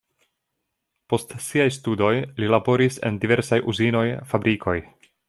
[1.13, 2.11] Post siaj studoj
[2.45, 4.77] li laboris en diversaj uzinoj, fabrikoj.